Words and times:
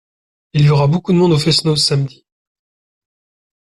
Il 0.53 0.65
y 0.65 0.69
aura 0.71 0.87
beaucoup 0.87 1.11
de 1.13 1.17
monde 1.19 1.31
au 1.33 1.37
fest-noz 1.37 1.79
samedi. 1.79 2.25